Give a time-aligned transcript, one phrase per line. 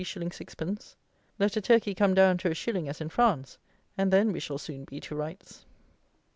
[0.03, 0.95] _6_d._
[1.37, 3.59] Let a turkey come down to a shilling, as in France,
[3.95, 5.67] and then we shall soon be to rights.